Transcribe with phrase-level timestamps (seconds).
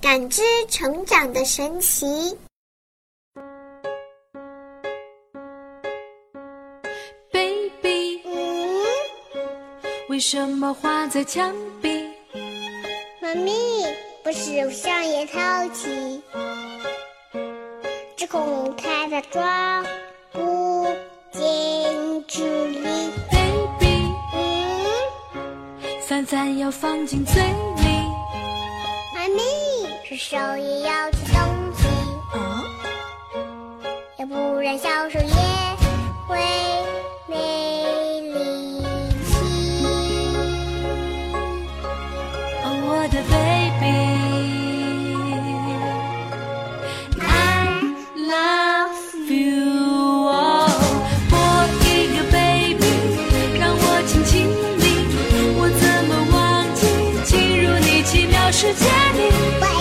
[0.00, 2.06] 感知成长的神奇。
[7.32, 8.84] Baby，嗯，
[10.08, 12.08] 为什么画在墙壁？
[13.20, 13.52] 妈咪，
[14.22, 16.22] 不是想也淘气，
[18.16, 19.84] 只空开的窗，
[20.30, 20.86] 不
[21.32, 23.10] 见距离。
[23.32, 27.67] Baby，嗯，饭饭要放进嘴里。
[30.18, 31.38] 手也要吃东
[31.76, 31.86] 西，
[32.32, 32.36] 哦，
[34.18, 35.26] 要不然小手也
[36.26, 36.36] 会
[37.28, 37.36] 没
[38.22, 38.34] 力
[39.24, 39.32] 气。
[42.64, 43.86] 哦，我的 baby。
[47.20, 47.24] I
[48.16, 49.70] love you，
[50.26, 50.36] 哦，
[51.30, 51.34] 我
[51.84, 52.82] 一个 baby，
[53.60, 54.84] 让我亲亲你，
[55.60, 56.36] 我怎么忘
[56.74, 56.80] 记
[57.24, 59.77] 进入你奇妙世界里？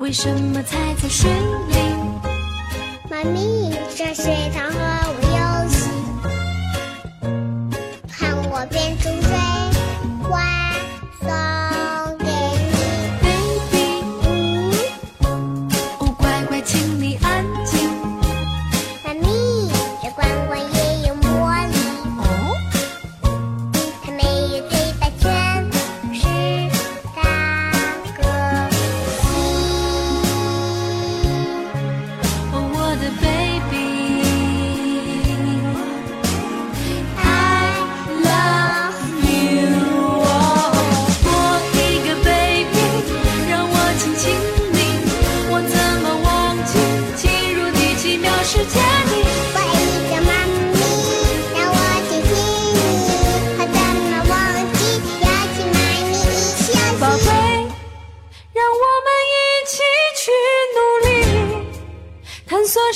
[0.00, 1.76] 为什么踩在水里？
[3.10, 4.78] 妈咪这水塘和
[5.12, 5.90] 我游戏，
[8.08, 9.12] 看我变成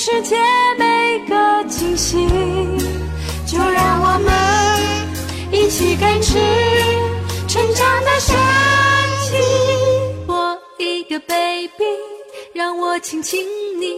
[0.07, 0.35] 世界
[0.77, 2.27] 每个惊喜。
[3.47, 4.31] 就让我们
[5.51, 6.33] 一起感知
[7.47, 8.35] 成长的神
[9.23, 9.33] 奇。
[10.27, 11.71] 我一个 baby，
[12.53, 13.43] 让我亲亲
[13.81, 13.95] 你，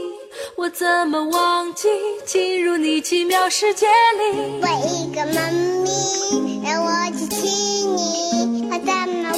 [0.55, 1.89] 我怎么忘记
[2.25, 4.61] 进入你奇妙世界里？
[4.61, 9.36] 我一个妈咪，让我亲亲你，我怎么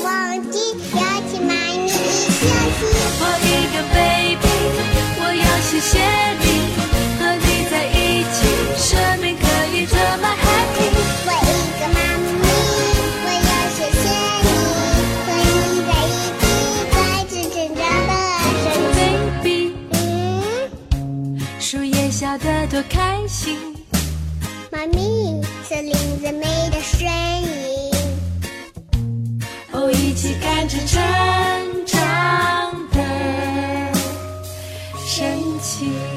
[22.69, 23.57] 多开心。
[24.71, 27.91] 妈咪，这林最美的身影。
[29.71, 31.01] 哦，一起看着成
[31.85, 32.97] 长的
[35.05, 36.08] 神奇。